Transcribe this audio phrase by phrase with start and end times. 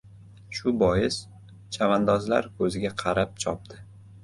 [0.59, 1.17] Shu bois,
[1.77, 3.87] chavandozlar ko‘ziga qarab chopdi.